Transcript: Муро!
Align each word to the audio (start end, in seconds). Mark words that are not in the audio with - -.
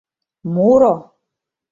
Муро! 0.53 0.93